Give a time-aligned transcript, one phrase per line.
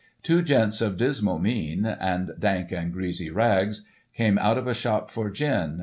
[0.23, 3.85] "Two gents of dismal mien, And dank and greasy rags.
[4.15, 5.79] Came out of a shop for gin.